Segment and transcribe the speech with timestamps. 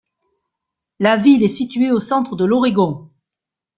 [0.99, 3.11] La ville est située au centre de l'Oregon.